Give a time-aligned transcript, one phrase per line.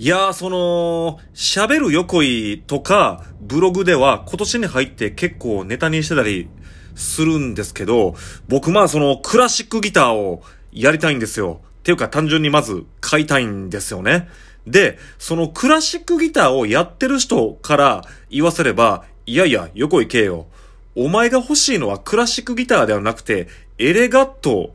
[0.00, 6.48] いやー、その、喋る横井とか、ブログでは今年に入って結構ネタにしてたり
[6.94, 8.14] するんですけど、
[8.48, 10.42] 僕まあそのクラシックギターを
[10.72, 11.60] やりたいんですよ。
[11.80, 14.30] っていうか単純にまず買いたいんですよね。
[14.66, 20.46] で、そのクラシックギターをやってる人から言わせれば、いやいや、横井けよ。
[20.94, 24.74] お前が欲しいのはクラシックギターではなくて、エレガット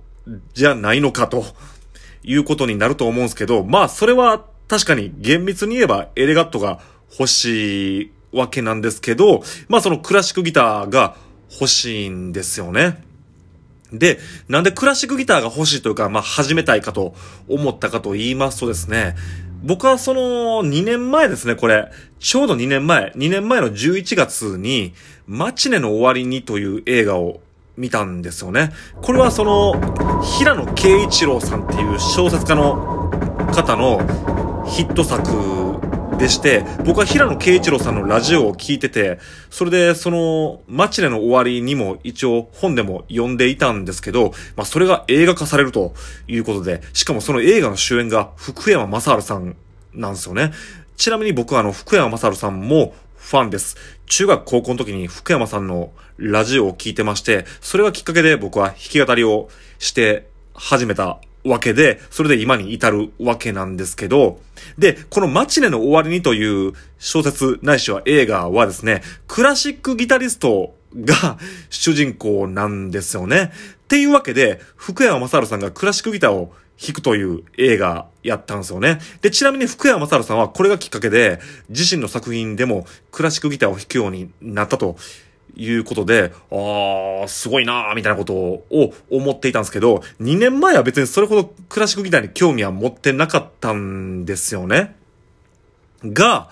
[0.54, 1.46] じゃないのかと、
[2.28, 6.80] いうことになると思うんですけど、まあそれは確かに厳密に言えばエレガットが
[7.12, 11.16] 欲しいわけなんですけど、まあそのクラシックギターが
[11.52, 13.04] 欲しいんですよね。
[13.94, 14.20] で、
[14.50, 17.16] なんでクラシックギターが欲しいというか、まあ始めたいかと
[17.48, 19.16] 思ったかと言いますとですね、
[19.64, 20.22] 僕はその
[20.64, 21.90] 2年前ですね、これ。
[22.20, 24.94] ちょうど2年前、2年前の11月に、
[25.28, 27.40] マチネの終わりにという映画を
[27.78, 28.72] 見たんですよね。
[29.02, 33.12] これはその、平野慶一郎さんっていう小説家の
[33.54, 34.35] 方の
[34.68, 35.76] ヒット作
[36.18, 45.94] でして、僕は平野慶一郎さんのラジオを聞いてて、それでその、マチネの終わりにも一応本でも読んでいたんですけど、まあそれが映画化されると
[46.28, 49.56] いうことで、しかもその映画の主演が福山雅治さん
[49.94, 50.52] なんですよね。
[50.98, 53.76] ちなみに僕はあの、福山雅治さんもファンです。
[54.08, 59.50] 中学高校の時に福山さんのラジオを聞いてまして、それがきっかけで僕は弾き語りを
[59.80, 64.42] して始めたわけで、それで今に至るわけなんですけど、
[64.78, 71.38] で、このマチネの終わりにという小説ないしは映画はですね、クラシックギタリストが
[71.70, 73.52] 主人公なんですよね。
[73.84, 79.00] っていうわけで、福山雅治さんがクラシックギターを弾くという映画やったんですよね。
[79.22, 81.40] で、ちなみに福山雅治さんはこれがきっかけで、
[81.70, 84.98] 自身の作品でもクラシックギターを弾くようになったと
[85.56, 94.96] いうことで、ああ、すごいなーみたいなことを思っていたんですけど、2年前は別にそれほどクラシックギターに興味は持ってなかったんですよね。
[96.04, 96.50] が、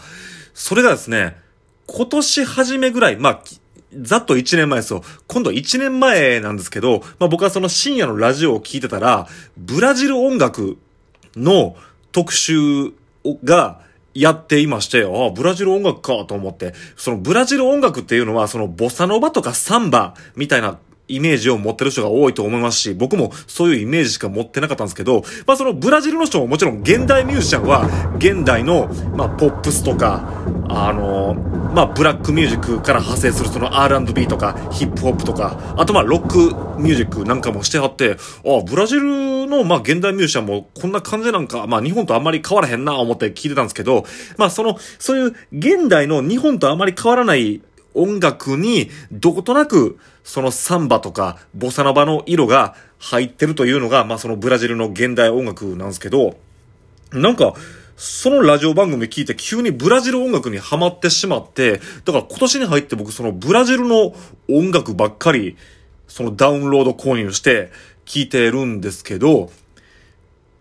[0.54, 1.38] それがですね、
[1.88, 3.44] 今年初めぐらい、まあ、
[4.02, 5.04] ざっと1年前ですよ。
[5.28, 9.28] 今度1年前なんですけど、まあ僕はその深夜のラジオを聞いてたら、
[9.58, 10.78] ブラジル音楽
[11.36, 11.76] の
[12.12, 12.92] 特集
[13.44, 13.82] が、
[14.14, 20.78] やっていまして、ああ、ブラジル音楽かと思って、そのブラジル音楽っていうのは、そのボサノバとかサンバみたいな
[21.08, 27.88] イメージを持ってる人が多いと思いますし、僕もそういうイメージしか持ってなかったんですけど、まあそのブラジルの人ももちろん現代ミュージシャンは、
[28.18, 30.28] 現代の、まあポップスとか、
[30.70, 31.34] あの、
[31.74, 36.38] まあブラックミュージックから派生するその R&B とか、ヒップホップとか、あとまあロック
[36.82, 44.06] ミュージックなんかもしてはって、ああ、ブラジルのまあ現代ミュージシャンもこんな感じなんか、まあ日本とあんまり変わらへんな思って聞いてたんですけど、
[44.38, 47.62] まあその、そういう現代の日本とあまり変わらない
[47.94, 56.38] 音楽に、どことなく、そのサンバとか、ボサノバの色が入ってるというのが、まあそのブラジルの現代音楽なんですけど、
[57.12, 57.54] なんか、
[57.96, 64.14] そのラジオ番組聞いて急にブラジル音楽にハマってしまって、だから今年に入って僕そのブラジルの
[64.50, 65.58] 音楽ばっかり、
[66.08, 67.72] そのダウンロード購入して
[68.06, 69.52] 聞いてるんですけど、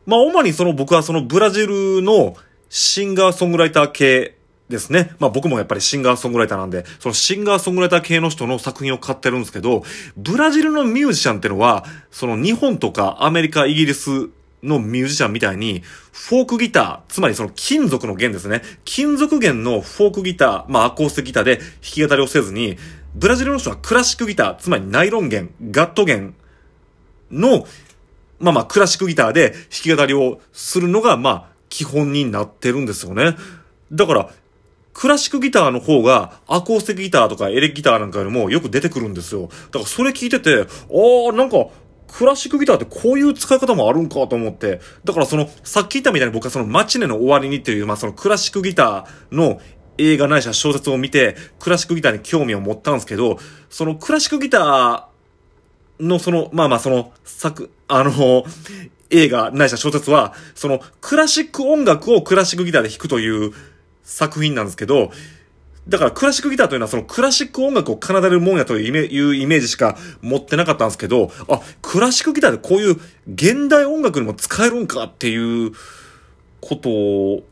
[0.06, 2.36] まあ主にその僕はそのブラジルの
[2.68, 4.36] シンガーソングライター系
[4.72, 5.14] ですね。
[5.20, 9.84] まあ僕もやっぱりシンガーソングライターなんで、そのシンガーソングライター系の人の作品を買ってるんですけど、
[10.16, 14.30] ブラジルのミュージシャンってのは、その日本とかアメリカ、イギリス
[14.62, 18.62] のミュージシャンみたいに、フォークギター、つまりその金属の弦ですね。
[18.84, 22.78] 金属弦のフォークギター、まあアコースティギターで弾き語りをせずに、
[23.14, 26.34] ブラジルの人はクラシックギター、つまりナイロン弦、ガット弦
[27.30, 27.66] の、
[28.38, 33.36] まあまあクラシックギターで弾き語りをするのが、まあ基本になってるんですよね。
[33.90, 34.30] だから、
[34.92, 39.48] クラシックギターの方がアコースティックギターとかエレキギターなんかよりもよく出てくるんですよ。
[39.48, 40.64] だからそれ聞いてて、あ
[41.30, 41.68] あ、なんか、
[42.12, 49.60] クラシックギターってこういう使い方もあるんかと思って、だからその、さっき言ったみたいに僕はそのマチネの終わりにっていう、まあそのクラシックギターの
[49.96, 53.38] 映画ないしは小説を見て、クラシックギターに興味を持ったんですけど、
[53.70, 58.44] そのクラシックギターのその、まあまあその、作、あの、
[59.08, 63.52] 映画ないしは小説は、その、クラシック音楽をクラシックギターで弾くという
[64.12, 65.10] 作品なんですけど、
[65.88, 73.00] だからクラシックギターというのはそのクラシック音楽を奏でるもんやというイメージしか持ってなかったんですけど、あ、クラシックギターでこういう
[73.32, 75.72] 現代音楽にも使えるんかっていう
[76.60, 77.42] ことを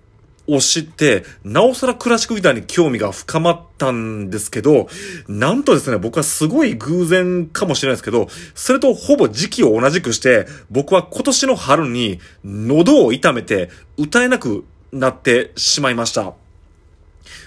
[0.60, 4.88] 知って、なおさらクラシックギターに興味が深まったんですけど、
[5.26, 16.34] なんとですね、僕はすごい偶然かもしれないですけど、それとほぼ時期を同じくして、僕は今年の春に喉を痛めて歌えなくなってしまいました。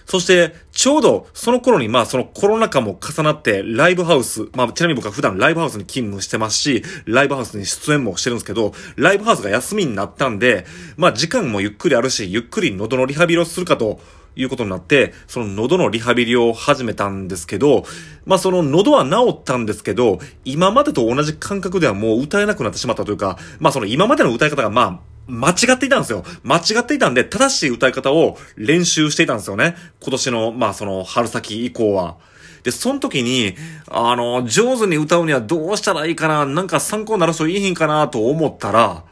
[0.06, 10.66] そして、ちょうどその頃にまあそのコロナ禍も重なってライブハウス、まあちなみに僕は普段ライブハウスに勤務してますし、ライブハウスに出演もしてるんですけど、ライブハウスが休みになったんで、
[10.98, 14.00] まあ時間もゆっくりあるし、ゆっくり喉のリハビリをするかと、
[14.36, 17.86] いうことになって、その喉のリハビリを始めたんですけど、
[18.26, 26.24] まあその喉は治ったんですけど、今までと同じ感覚ではもう歌えなくなってしまったというか、まあその今までの歌い方がまあ、間違っていたんですよ。
[26.44, 29.76] 間違っていたんで、正しい歌い方を練習していたんですよね。
[30.02, 32.18] 今年の、まあその春先以降は。
[32.64, 33.56] で、その時に、
[33.88, 39.04] あの、上手に歌うにはどうしたらいいかな、なんか参考になる人いいひんかなと思ったら、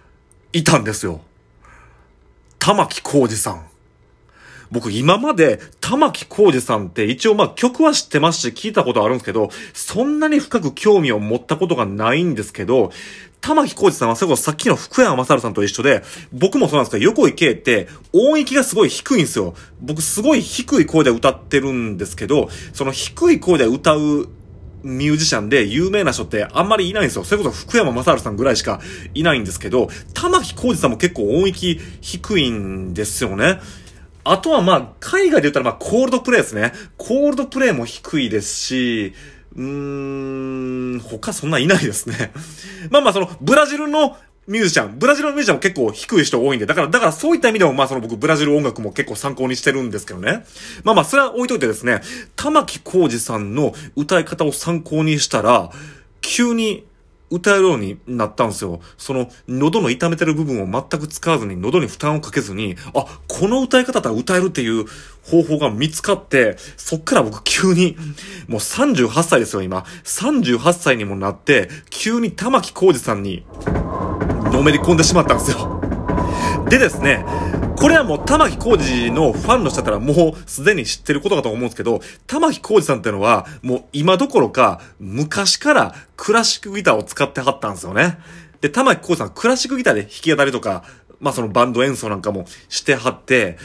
[0.53, 1.21] いたんですよ。
[2.59, 3.65] 玉木浩二さん。
[4.71, 12.91] 僕今まで玉木浩二さんって一応まあ曲は知ってますし聞いたことあるんですけど、そんなに深く興味を持ったことがないんですけど、
[13.41, 19.55] 玉木浩二さんはそれこそさっきの福山雅治さんと一緒で、僕もそうなんですけど、横井圭って音域がすごい低いんですよ。
[19.81, 24.29] 僕すごい低い声で歌ってるんですけど、その低い声で歌う
[24.83, 27.23] ミュージシャンで有名な人ってあんまりいないんですよ。
[27.23, 28.79] それこそ福山雅治さんぐらいしか
[29.13, 33.59] いないんですけど、玉木浩二さんも結構音域低いんですよね。
[34.23, 36.73] あとはまあ、海外で言ったらまあ、コールドプレイですね。
[36.97, 39.13] コールドプレイも低いですし、
[39.55, 42.31] うーん、他そんないないですね。
[42.89, 44.17] まあまあ、その、ブラジルの
[44.47, 50.45] ミュージシャン、ブラジルのミュージシャンも結構低い人多いんで、だから、だからそういった意味でもまあその僕ブラジル音楽も結構参考にしてるんですけどね。
[50.83, 52.01] まあまあ、それは置いといてですね、
[52.35, 55.71] 玉木浩二さんの歌い方を参考にしたら、
[56.21, 56.85] 急に
[57.31, 58.81] 歌えるようになったんですよ。
[58.97, 64.85] その、喉の痛めてる部分を全く使わずに、喉に負担をかけずに、あ、この歌い方だったら歌えるっていう
[65.23, 67.95] 方法が見つかって、そっから僕急に、
[68.47, 69.85] もう38歳ですよ、今。
[70.03, 73.45] 38歳にもなって、急に玉木浩二さんに、
[74.51, 75.81] のめり込んでしまったんですよ。
[76.69, 77.25] でですね、
[77.81, 88.19] これはもう玉木浩二のファンの人だったらもうすでに知ってることかと思うんですけど、玉木浩二さんってのはもう今どころか昔からクラシックギターを使ってはったんですよね。
[88.61, 90.83] で、玉木浩二さんクラシックギターで弾き語りとか、
[91.19, 93.57] まあそのバンド演奏なんかもしてはって、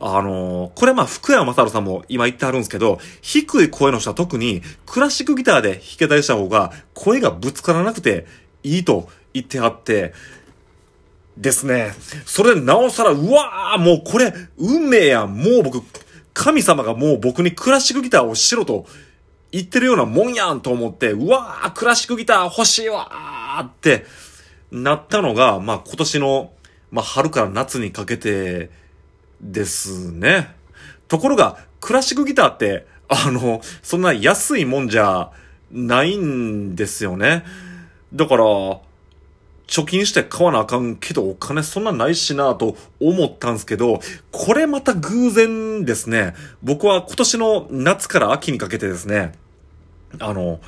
[0.00, 8.24] あのーこれまあ福山雅治さんも今言ってはるんですけど、低い声の人は特にクラシックギターで弾き語りした方が声がぶつからなくて
[8.62, 10.14] いいと言ってはって、
[11.40, 11.94] ですね。
[12.26, 15.26] それでなおさら、うわーもうこれ、運命や。
[15.26, 15.82] もう僕、
[16.34, 18.86] 神様がもう僕にクラシックギターをしろと
[19.50, 24.04] 言ってるようなもんやんと思って、うわークラシックギター欲しいわーって
[24.72, 26.52] なったのが、まあ今年の、
[26.90, 28.70] まあ春から夏にかけて
[29.40, 30.54] ですね。
[31.06, 35.30] ところが、クラシックギターって、あの、そんな安いもんじゃ
[35.70, 37.44] ないんですよね。
[38.12, 38.44] だから、
[39.68, 44.00] 貯金して買わなあかんけどお金そんなないしなと思ったんですけど、
[44.32, 46.34] これまた偶然ですね。
[46.62, 49.32] 僕は今年の夏から秋にかけてですね、
[50.18, 50.60] あの、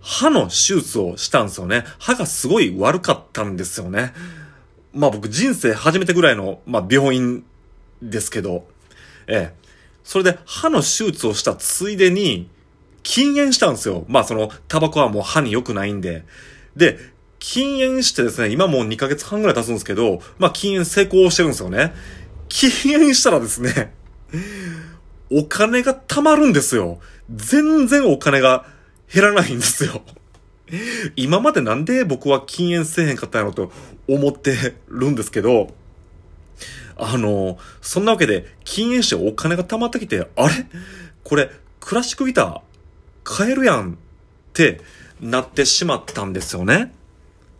[0.00, 1.84] 歯の手術をしたんですよね。
[1.98, 4.14] 歯がすごい悪かったんですよね。
[4.92, 7.44] まあ僕人生初めてぐらいの、まあ病院
[8.00, 8.64] ですけど、
[9.26, 9.60] ええ。
[10.04, 12.48] それで歯の手術をしたついでに、
[13.02, 14.04] 禁煙したんですよ。
[14.06, 16.24] まあその、タバコはもう歯に良くないんで。
[16.76, 16.98] で、
[17.40, 21.92] 禁煙してですね、今もう2ヶ月半ぐらい経つんですけど、まあ禁煙成功してるんですよね。
[22.48, 23.92] 禁煙したらですね、
[25.32, 27.00] お金が貯まるんですよ。
[27.34, 28.66] 全然お金が
[29.12, 30.02] 減らないんですよ。
[31.16, 33.72] 今までなんで僕は禁煙せえへんかったんやろと
[34.06, 34.54] 思って
[34.88, 35.74] るんですけど、
[36.96, 40.66] あの、そんなわけで禁煙してお金が貯まってきて、あれ？
[41.24, 42.60] これ、クラシックギター
[43.24, 43.96] 買えるやんっ
[44.52, 44.80] て
[45.20, 46.92] なってしまったんですよね。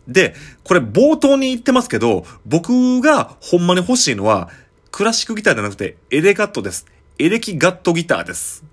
[0.07, 4.49] で、これ冒頭に言ってますけど、僕がほんまに欲しいのは、
[4.91, 6.85] クラシックギターじゃなくてエレガットです。
[7.17, 8.63] エレキガットギターです。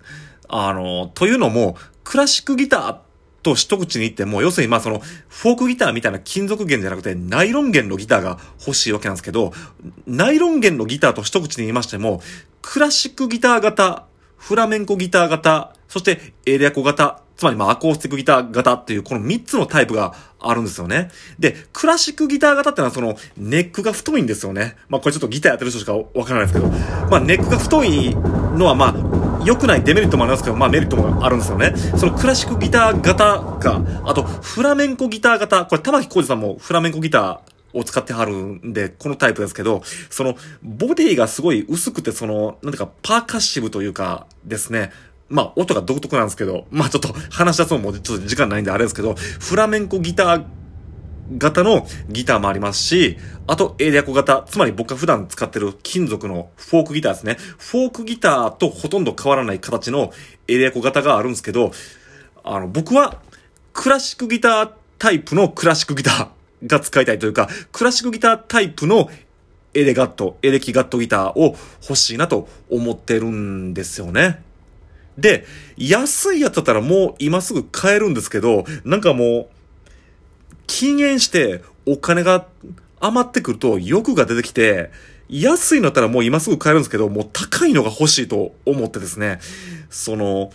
[0.49, 2.97] あの、というのも、クラシックギター
[3.43, 9.53] と一口に言っても、要するにまあその、フォークギターみたいな金属弦じゃなくて、ナイロン弦のギターが欲しいわけなんですけど、
[10.07, 12.23] ナイロン弦のギターと一口に言いましても、
[12.63, 14.07] クラシックギター型、
[14.37, 21.11] フラメンコギター型、そしてエレアコ型、つまりまあアコースティックギター型っていうこの3つのタイプがあるんですよね。
[21.39, 24.77] で、クラシックギター型ってのはそのネックが太いんですよね。
[24.89, 26.69] まあこれちょっとギターやってる人しかわからないですけど、
[27.11, 28.95] まあネックが太いのはま
[29.41, 31.75] あ良くないデメリットもありますけど、まあメリットもあるんですよね。
[31.97, 37.39] そのクラシックギター型か、あとフラメンコギター型、これ玉木浩二さんもフラメンコギター
[37.79, 44.91] を使ってはるんで、このタイプですけど、その、ボディがすごい薄くて、その、なんていうか、パーカッシブというか、ですね。
[45.29, 50.45] まあ、音が独特なんですけど、まあちょっと話し出すのもちょっと時間ないんであれですけど、フラメンコギター
[51.37, 57.37] 型のギターもありますし、あと、エレアコ型、つまり僕が普段使ってる金属のフォークギターですね。
[57.59, 60.13] フォークギターとほとんど変わらない形の
[60.47, 61.73] エレアコ型があるんですけど、
[62.45, 63.21] あの、僕は
[63.75, 66.29] クラシックギタータイプのクラシックギター
[66.67, 69.11] が使いたいというか、クラシックギタータイプの
[69.75, 74.48] エレガット、エレキガットギターを欲しいなと思ってるんですよね。
[75.19, 75.45] で、
[75.77, 79.85] 安いやつだったらもう今すぐ買えるんですけど、なんかもう、
[80.67, 82.47] 禁煙してお金が
[83.01, 84.91] 余ってくると欲が出てきて、
[85.29, 89.41] 安いのだったらもう今すぐ買えるんですけど、もう高いのが欲しいと思ってですね、
[89.91, 90.53] その、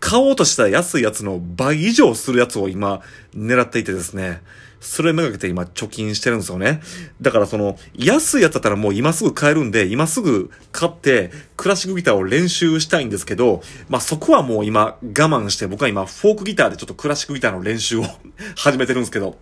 [0.00, 3.02] 買おうとした安いやつの倍以上するやつを今
[3.36, 4.42] 狙っていてですね、
[4.82, 6.80] それめがけて今貯金してるんですよね。
[7.20, 18.04] だからその、安いやつだったらもう今すぐ買えるんで、今すぐ買ってクラシックギターを練習したいんですけど、まあそこはもう今我慢して、僕は今フォークギターでちょっとクラシックギターの練習を
[18.58, 19.38] 始めてるんですけど、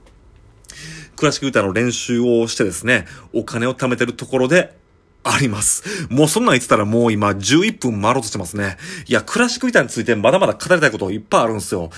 [1.17, 4.77] クラシックギターの練習をしてですね、お金を貯めてるところで、
[5.23, 6.07] あります。
[6.09, 8.79] もうそんなん言ってたらもう今11分回ろうとしてますね。
[9.07, 11.91] いや、クラシックギターについてまだまだ語りたいこといっぱいあるんですよ。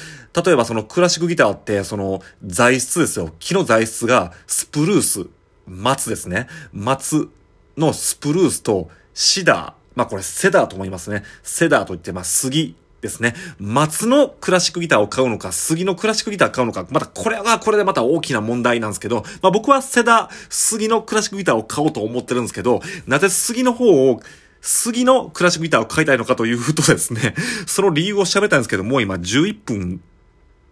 [0.45, 3.33] 例えばそのクラシックギターって、その材質ですよ。
[3.39, 5.27] 木の材質がスプルース、
[5.67, 6.49] 松ですね。
[6.73, 7.29] 松
[7.77, 9.73] のスプルースとシダー。
[9.95, 11.23] まあこれセダーと思いますね。
[11.43, 13.35] セダーと言って、まあ杉ですね。
[13.59, 24.21] 松のクラシックギターを買うのか、杉のクラシックギターを買うのか、またこれはこれでまた大きな問題なんですけど、まあ僕はセダ、杉のクラシックギターを買おうと思ってるんですけど、なぜ杉の方を
[24.61, 27.35] 杉のクラシックギターを買いたいのかというとですね、
[27.67, 30.01] その理由を喋ったんですけど、もう今11分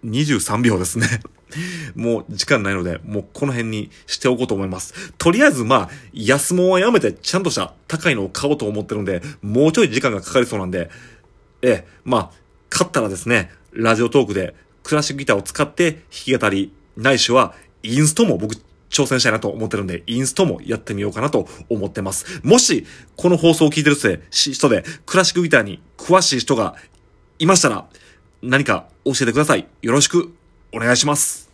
[0.04, 1.06] 23秒ですね。
[1.96, 5.12] もう時間ないので、もうこの辺にしておこうと思います。
[5.18, 10.90] とりあえずまあ、安物はやめてちゃんとした高いのを買おうと思ってるんで、もうちょい時間がかかりそうなんで、
[11.62, 12.30] え、まあ、
[12.70, 18.56] 勝ったらですね、ラジオトークでクラシックギターを使って弾き語り、ないしはインストも僕
[18.90, 22.40] 挑戦したいなと思ってるんで、インストもやってみようかなと思ってます。
[22.42, 22.86] もし、
[23.16, 23.96] この放送を聞いてる
[24.30, 26.74] 人で、クラシックギターに詳しい人が
[27.38, 27.86] いましたら、
[28.42, 29.66] 何か教えてください。
[29.82, 30.32] よろしく
[30.72, 31.49] お願いします。